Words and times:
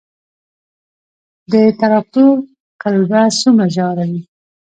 د 1.51 1.53
تراکتور 1.79 2.33
قلبه 2.81 3.21
څومره 3.41 3.67
ژوره 3.75 4.05
وي؟ 4.11 4.21